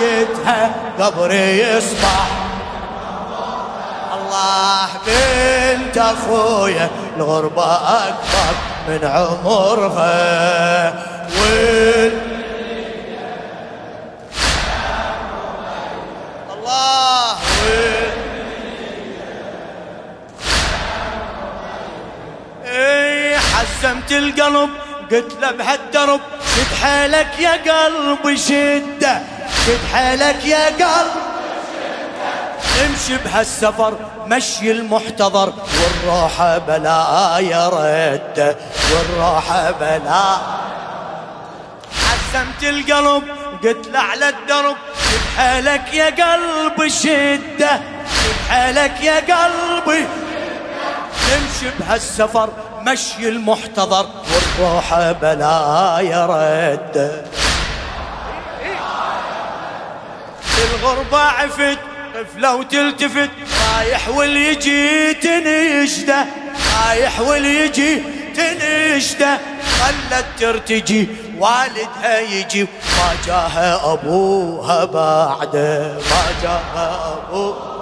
[0.00, 2.26] وعدتها قبري يصبح.
[4.12, 7.74] الله بنت أخويا الغربة
[8.08, 8.54] أكبر
[8.88, 10.94] من عمرها.
[11.40, 12.12] وال
[16.52, 17.36] الله
[23.36, 24.70] حزمت القلب
[25.10, 26.20] قلت له بهالدرب
[26.56, 29.35] شد حيلك يا قلبي شده.
[29.66, 31.12] شد حيلك يا قلب.
[32.84, 33.94] امشي بهالسفر
[34.26, 35.52] مشي المحتضر.
[35.78, 38.56] والروحة بلا يا رد
[38.92, 40.36] والروحة بلا.
[41.92, 43.22] حزمت القلب
[43.64, 44.76] قلت على الدرب.
[45.10, 47.80] شد حيلك يا قلبي شدة.
[48.20, 50.06] شد حيلك يا قلبي
[51.26, 52.48] نمشي بهالسفر
[52.82, 54.06] مشي المحتضر.
[54.32, 57.26] والروحة بلا يرد
[60.58, 61.78] الغربة عفت
[62.14, 63.30] طفلة وتلتفت
[63.76, 66.26] رايح واليجي تنشده
[66.86, 68.02] رايح واليجي
[68.36, 69.38] تنشده.
[69.80, 71.08] خلت ترتجي
[71.38, 72.62] والدها يجي.
[72.62, 77.76] ما جاها أبوها بعده ما جاها أبوها.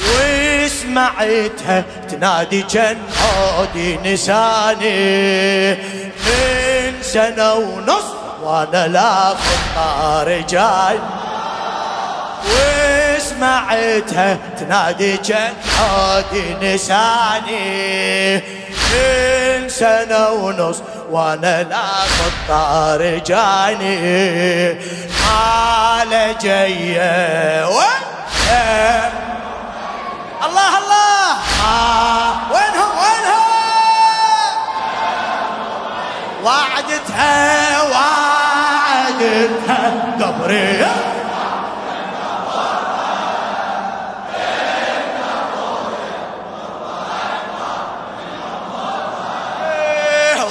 [0.00, 5.74] وسمعتها تنادي كان عودي نساني.
[5.74, 8.04] من سنة ونص
[8.42, 10.98] وأنا لا النار جاي.
[12.50, 15.12] وسمعتها تنادي
[15.80, 18.54] عودي نساني.
[18.94, 20.78] من سنة ونص
[21.10, 21.84] وأنا لا
[22.26, 24.72] الطار جاني.
[25.20, 27.68] ما جيه
[30.46, 31.28] الله الله.
[32.52, 33.42] وينهم وينهم؟
[36.44, 39.82] وعدتها وعدتها
[40.20, 40.86] قبري.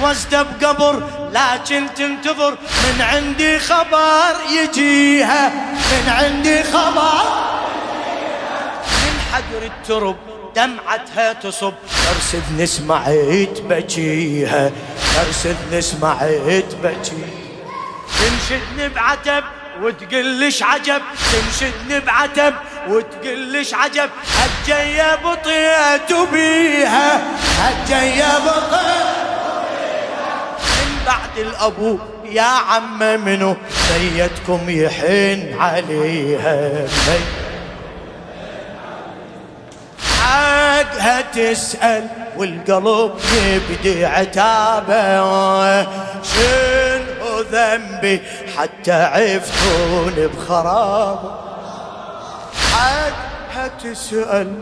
[0.00, 1.02] متوزدة بقبر
[1.32, 5.48] لكن تنتظر من عندي خبر يجيها.
[5.74, 7.22] من عندي خبر.
[9.02, 10.16] من حجر الترب
[10.56, 11.74] دمعتها تصب.
[12.04, 14.70] ترسد سمعت بجيها.
[15.14, 17.30] ترسد سمعت بجيها.
[18.18, 19.44] تنشدني بعتب
[19.82, 21.02] وتقلش عجب.
[21.32, 22.54] تنشدني بعتب
[22.88, 24.10] وتقلش عجب.
[24.38, 27.22] هالجية بطيت بيها
[27.60, 29.19] هالجية بطيت
[31.10, 33.56] بعد الأبو يا عم منو؟
[33.98, 36.86] بيتكم يحن عليها
[40.20, 45.82] حقها تسأل والقلب يبدي عتابة.
[46.22, 48.22] شنو ذنبي؟
[48.56, 51.34] حتى عفتون بخرابة.
[52.72, 54.54] حقها تسأل.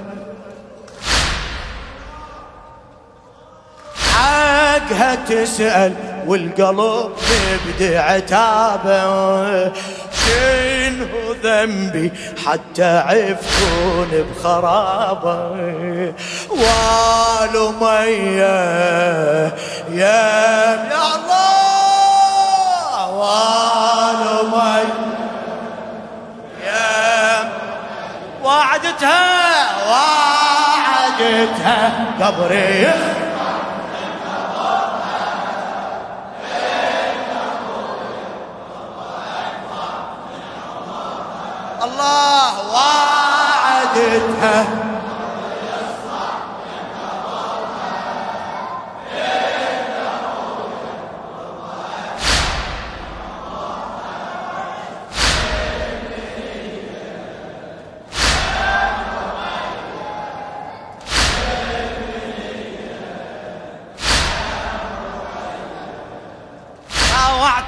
[4.13, 6.18] حقها تسأل.
[6.29, 7.13] والقلب
[7.53, 9.73] يبدي عتابه
[10.13, 12.13] شنو ذنبي
[12.47, 15.39] حتى عفتون بخرابه
[16.51, 19.55] والو مية.
[19.91, 20.21] يا
[20.91, 22.99] يا الله.
[23.19, 25.09] والو مية.
[28.45, 29.27] وعدتها
[31.19, 31.77] وعدتها
[32.21, 33.18] قبري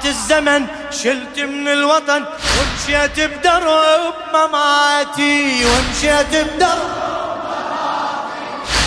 [0.05, 2.25] الزمن شلت من الوطن
[2.57, 6.91] ومشيت بدرب مماتي ومشيت بدرب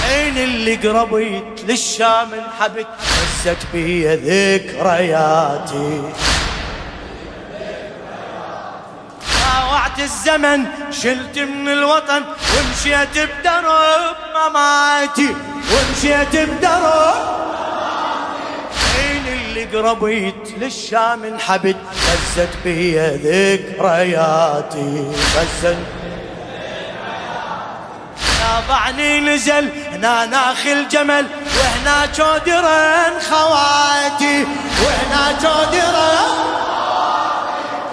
[0.09, 6.03] عين اللي قربيت للشام انحبت هزت بي ذكرياتي.
[9.41, 12.23] باوعت الزمن شلت من الوطن
[12.55, 15.37] ومشيت بدرب مماتي.
[15.73, 17.54] ومشيت بدرب
[19.73, 21.77] قربيت للشام انحبت
[22.07, 24.91] غزت بي ذكرياتي
[25.37, 25.79] غزت
[28.69, 31.27] طبعني نزل هنا ناخي الجمل
[31.59, 34.47] وهنا جودرن خواتي.
[34.85, 36.33] وهنا جودرن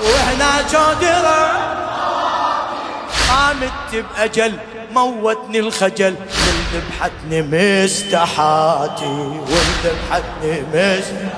[0.03, 1.61] وهنا جودرن
[3.29, 4.53] قامت بأجل
[4.91, 6.15] موتني الخجل.
[6.15, 9.05] والذبحتني مستحاتي
[9.51, 11.30] والذبحتني مستحاتي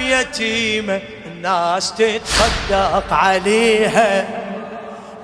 [0.00, 4.24] يتيمة الناس تتصدق عليها.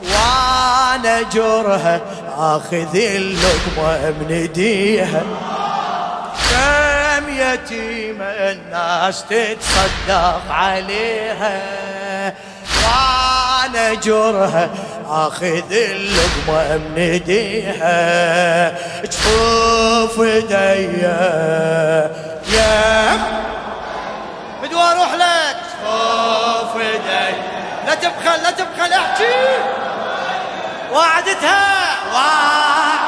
[0.03, 2.01] وأنا جرها
[2.39, 5.23] آخذ اللقمة من إيديها.
[6.51, 11.63] كم يتيمة الناس تتصدق عليها.
[12.85, 14.71] وأنا جرها
[15.09, 18.75] آخذ اللقمة من إيديها.
[19.05, 22.11] جفوف ايديا
[22.53, 23.19] يا
[24.63, 27.35] بدو أروح لك جفوف ايديا
[27.86, 29.59] لا تبخل لا تبخل احكي
[30.93, 33.06] وعدتها وعد وعدتها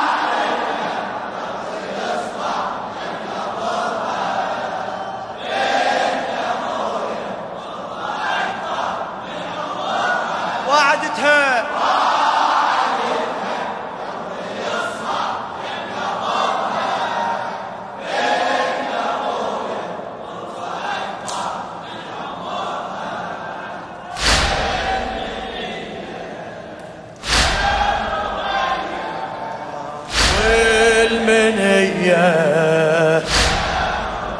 [31.08, 32.24] والمنية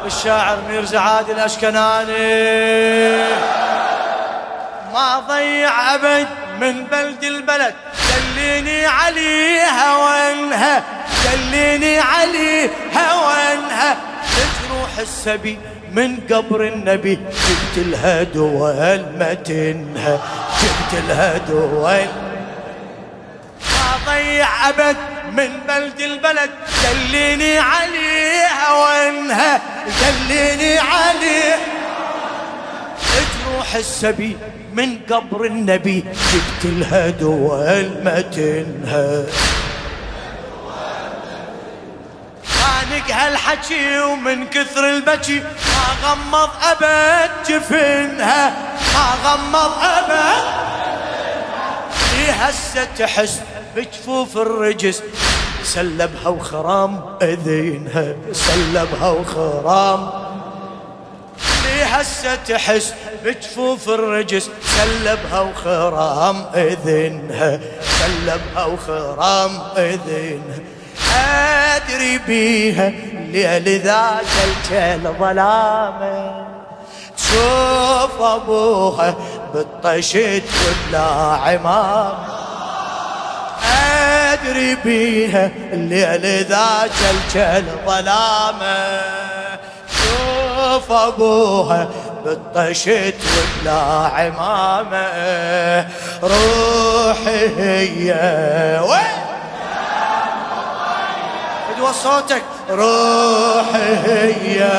[0.05, 2.13] الشاعر ميرزا عادل الاشكناني
[4.93, 6.27] ما ضيع أبد
[6.61, 7.73] من بلد البلد.
[8.35, 10.83] دليني عليها وانها
[11.25, 13.97] دليني عليها وانها
[14.35, 15.59] تجروح السبي
[15.91, 17.15] من قبر النبي.
[17.15, 20.19] جبت لها دول متنها
[20.61, 22.05] جبت لها دول.
[23.71, 24.97] ما ضيع أبد
[25.31, 26.49] من بلد البلد
[26.83, 29.61] دليني عليها وانها
[30.01, 31.57] دليني عليها.
[33.59, 34.37] جروح السبي
[34.73, 39.23] من قبر النبي جبت لها دول ما تنهى.
[42.47, 48.53] خانق هالحكي ومن كثر البكي ما غمض أبد جفنها.
[48.93, 50.43] ما غمض أبد.
[52.17, 53.39] لي هسه تحس
[53.75, 55.03] بجفوف الرجس
[55.63, 60.09] سلبها وخرام أذينها سلبها وخرام.
[61.65, 62.93] لي هسه تحس
[63.25, 70.59] بجفوف الرجس؟ سلبها وخرام اذنها سلبها وخرام اذنها
[71.75, 72.89] أدري بيها
[73.31, 76.45] ليل ذاك الجل ظلامة.
[77.17, 79.15] تشوف أبوها
[79.53, 81.05] بالطشت وبلا
[81.43, 82.38] عمام
[84.43, 89.01] أدري بيها الليل ذاك الجل ظلامه.
[89.91, 91.87] شوف أبوها
[92.25, 93.81] بالطشت وبلا
[94.15, 95.87] عمامه.
[96.23, 98.11] روحي هي.
[98.89, 99.19] وين؟
[101.75, 102.43] ادوى صوتك.
[102.69, 104.69] روحي هي.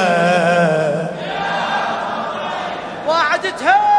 [3.08, 3.89] وعدتها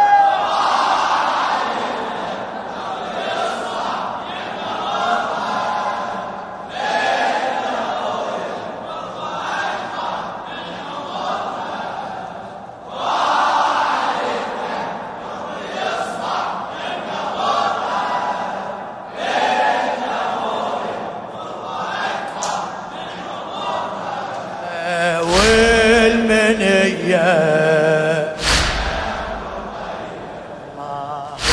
[26.91, 28.35] والمنية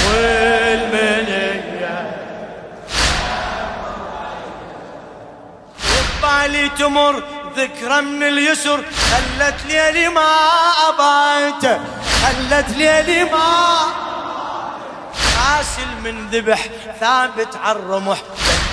[0.07, 1.71] والمنية
[6.23, 7.23] وبالي تمر
[7.57, 8.81] ذكرى من اليسر.
[9.11, 10.23] خلت ليلي ما
[10.89, 11.81] أبات
[12.23, 13.79] خلت ليلي ما
[15.37, 16.67] حاسل من ذبح
[17.01, 18.19] ثابت على الرمح.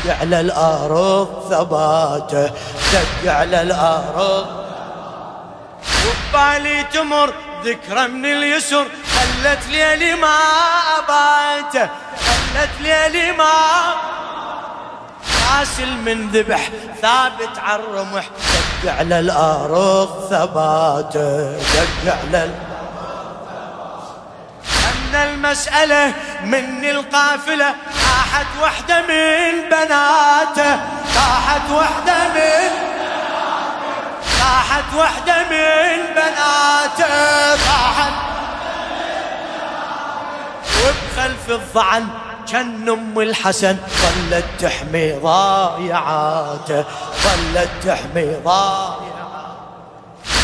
[0.05, 2.51] دق على الأرض ثباته
[2.93, 4.64] دق على الأرض
[6.36, 8.88] وبالي تمر ذكرى من اليسر.
[9.15, 10.38] خلت ليلي ما
[10.98, 11.89] أباته
[12.25, 13.51] خلت ليلي ما
[15.48, 16.70] حاسل من ذبح
[17.01, 18.25] ثابت على الرمح.
[18.84, 22.75] دق على الأرض ثباته دق على الأرض
[25.15, 26.13] أن مسألة
[26.44, 30.80] من القافلة طاحت وحدة من بناته
[31.15, 32.85] طاحت وحدة من
[34.45, 38.13] طاحت وحدة من بناته طاحت
[40.77, 42.07] وبخلف الضعن
[42.51, 46.85] كأن أم الحسن ظلت تحمي ضايعاته
[47.23, 49.05] ظلت تحمي ضايعاته.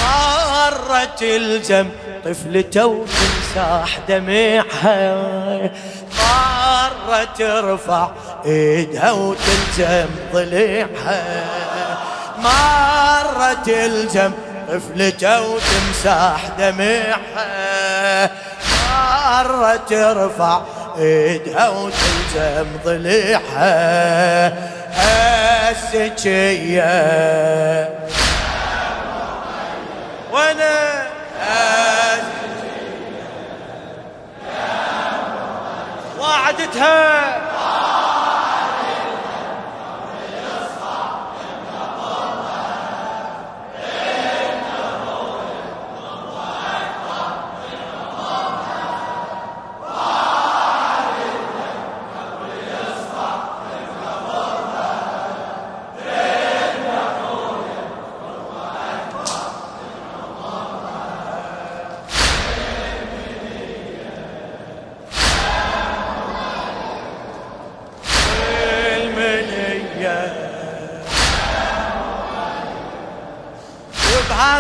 [0.02, 1.90] مرت الجم
[2.26, 5.22] طفلته وتمسح دمعها.
[6.20, 8.10] مرت ترفع
[8.46, 11.51] إيدها وتلزم ضلعها.
[12.44, 14.32] مرت الجم
[14.70, 18.30] طفلته وتمسح دمعها.
[19.42, 20.62] مرت ترفع
[20.98, 24.54] ايدها وتلزم ضلعها
[25.72, 26.82] السجيه
[30.32, 31.02] وأنا
[36.20, 37.21] وعدتها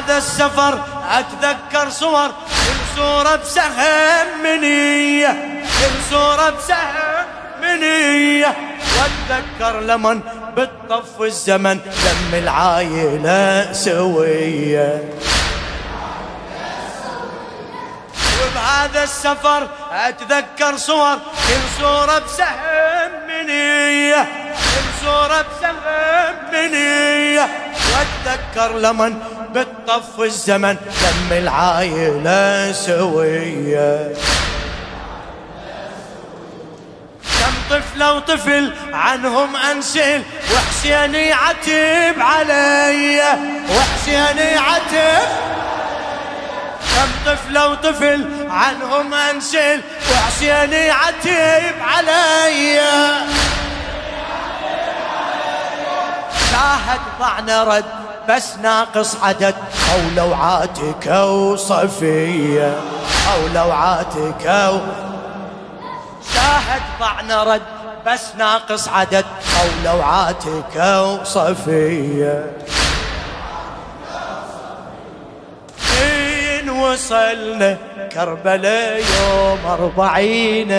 [0.01, 0.79] هذا السفر
[1.09, 2.27] أتذكر صور.
[2.27, 7.25] كل صورة بسهم منية كل صورة بسهم
[7.61, 8.55] منية.
[8.97, 10.21] وأتذكر لمن
[10.55, 15.03] بالطف الزمن لم العايلة سوية.
[18.41, 21.15] وبهذا السفر أتذكر صور.
[21.47, 27.70] كل صورة بسهم منية كل صورة بسهم منية.
[27.91, 29.19] واتذكر لمن
[29.53, 34.13] بالطف الزمن لم العايلة سوية.
[37.39, 40.21] كم طفلة وطفل عنهم أنسل
[40.53, 43.21] وحسين يعتب علي.
[43.69, 45.27] وحسين يعتب
[46.95, 49.81] كم طفلة وطفل عنهم أنسل
[50.11, 52.81] وحسين يعتب علي.
[56.81, 57.85] شاهد ضعنا رد
[58.29, 59.55] بس ناقص عدد.
[59.93, 62.73] أو لوعاتك وصفية
[63.33, 64.79] أو لوعاتك و...
[66.33, 67.61] شاهد ضعنا رد
[68.05, 69.25] بس ناقص عدد.
[69.59, 72.51] أو لوعاتك وصفية
[76.03, 77.77] إن وصلنا؟
[78.11, 80.71] كربلاء يوم أربعين.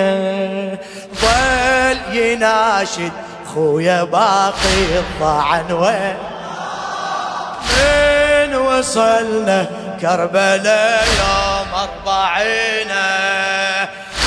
[1.14, 3.12] ظل يناشد
[3.54, 5.72] خويا باقي الضعن.
[5.72, 6.16] وين؟
[7.76, 9.66] من وصلنا
[10.00, 12.92] كربلاء يوم أربعين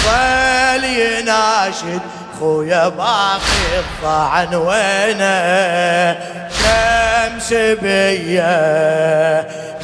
[0.03, 2.01] ظل يناشد
[2.39, 6.17] خويا باقي الطعن وينه
[6.59, 8.55] شمس بيا.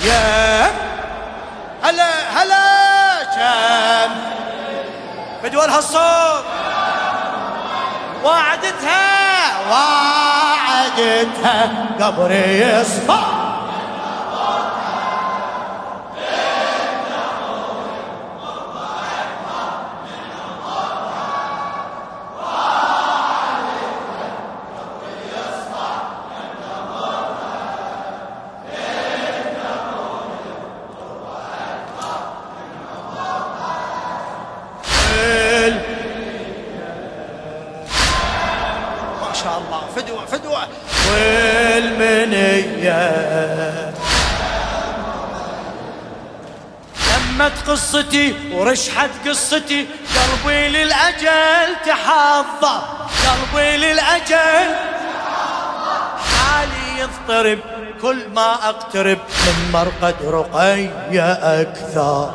[0.05, 0.67] يا
[1.83, 2.67] هلا هلا
[3.35, 4.11] شم
[5.43, 6.45] بدول هالصوت
[8.23, 9.10] وعدتها
[9.69, 11.57] وعدتها
[11.99, 13.40] قبري يصفى
[47.71, 49.87] قصتي ورشحت قصتي.
[50.15, 52.81] قلبي للأجل تحضر.
[53.25, 54.75] قلبي للأجل
[56.31, 57.59] حالي يضطرب.
[58.01, 62.33] كل ما أقترب من مرقد رقية أكثر.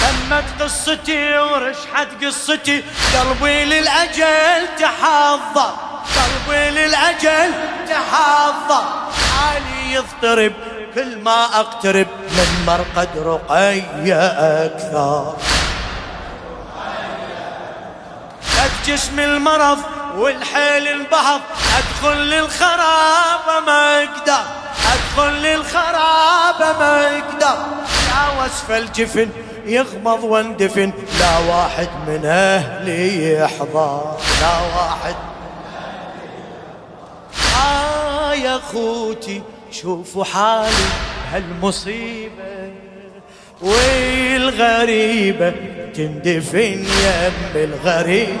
[0.00, 2.84] تمت قصتي ورشحت قصتي.
[3.14, 5.72] قلبي للأجل تحضر.
[6.16, 7.52] قلبي للأجل
[7.88, 8.84] تحضر.
[9.30, 10.52] حالي يضطرب.
[10.94, 14.26] كل ما أقترب من مرقد رقية
[14.66, 15.36] أكثر.
[18.58, 19.78] قد جسم المرض
[20.16, 21.40] والحيل انبهض
[21.78, 24.42] أدخل للخرابة ما أقدر.
[24.92, 27.56] أدخل للخرابة ما أقدر.
[28.38, 29.30] وصف الجفن
[29.64, 30.92] يغمض واندفن.
[31.18, 34.16] لا واحد من أهلي يحضر.
[34.40, 35.14] لا واحد.
[37.62, 40.86] آه يا خوتي شوفوا حالي
[41.32, 42.70] هالمصيبة
[43.60, 45.52] والغريبة
[45.94, 48.38] تندفن يم الغريب.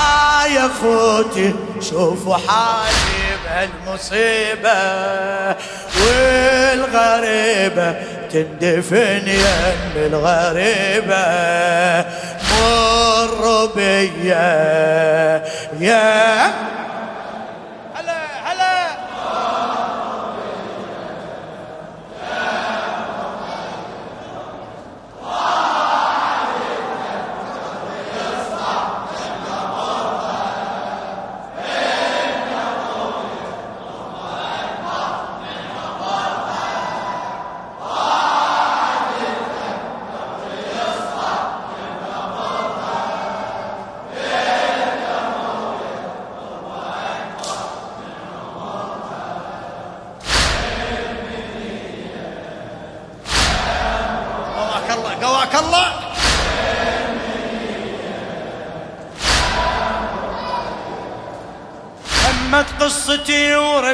[0.00, 4.78] آه يا خوتي شوفوا حالي بهالمصيبة
[6.00, 7.88] والغريبة
[8.32, 11.24] تندفن يم الغريبة.
[12.50, 15.44] مر بيا
[15.80, 16.77] يا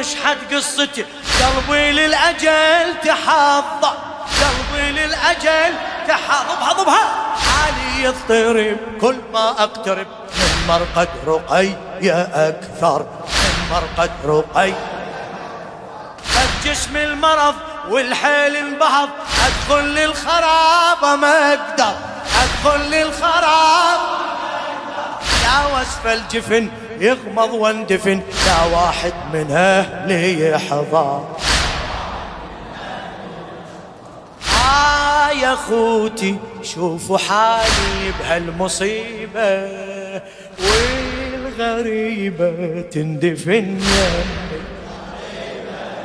[0.05, 1.05] ورشحت قصتي.
[1.41, 3.85] قلبي للأجل تحض
[4.41, 5.73] قلبي للأجل
[6.07, 8.77] تحض ضبها ضبها حالي يضطرب.
[9.01, 10.07] كل ما أقترب.
[10.37, 11.69] من مرقد رقي
[12.01, 12.99] يا أكثر.
[13.01, 14.73] من مرقد رقي.
[16.65, 17.55] جسم المرض
[17.89, 19.09] والحيل انبهض.
[19.45, 21.95] أدخل للخراب ما أقدر.
[22.43, 23.99] أدخل للخراب.
[25.43, 28.21] يا وصف الجفن يغمض واندفن.
[28.45, 31.23] لا واحد من أهلي يحضر
[34.67, 39.69] آه يا خوتي شوفوا حالي بهالمصيبة
[41.59, 43.79] والغريبة تندفن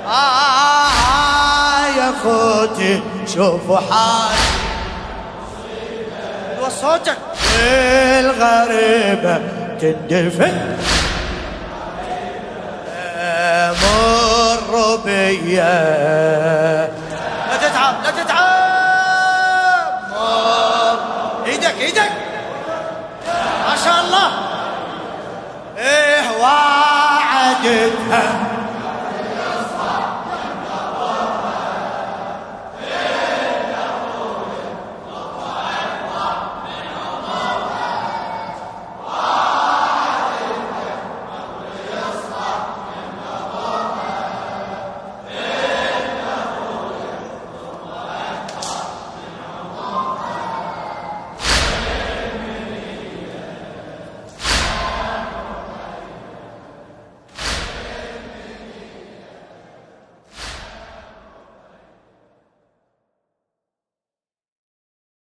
[0.07, 3.03] آه, آه يا خوتي
[3.35, 4.51] شوفوا حالي.
[6.62, 7.17] وصوتك.
[8.21, 9.41] الغريبة
[9.81, 10.77] تندفن.
[13.53, 15.77] مر بيا
[17.51, 18.51] لا تتعب لا تتعب.
[20.11, 20.99] مر
[21.47, 22.13] إيدك إيدك.
[23.69, 24.31] ما شاء الله.
[25.79, 28.23] إيه وعدتها.